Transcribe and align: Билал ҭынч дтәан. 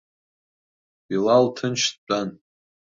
Билал 1.07 1.45
ҭынч 1.55 1.81
дтәан. 1.95 2.29